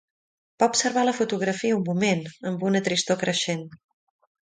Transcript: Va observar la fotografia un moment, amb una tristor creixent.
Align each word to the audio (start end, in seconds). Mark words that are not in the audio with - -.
Va 0.63 0.67
observar 0.73 1.03
la 1.09 1.13
fotografia 1.19 1.77
un 1.81 1.85
moment, 1.91 2.25
amb 2.53 2.69
una 2.73 2.85
tristor 2.91 3.25
creixent. 3.27 3.67